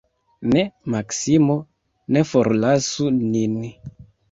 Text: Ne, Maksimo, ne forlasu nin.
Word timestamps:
Ne, 0.53 0.63
Maksimo, 0.93 1.59
ne 2.17 2.25
forlasu 2.33 3.13
nin. 3.21 3.57